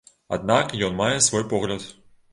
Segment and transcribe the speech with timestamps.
[0.37, 1.89] Аднак ён мае свой погляд.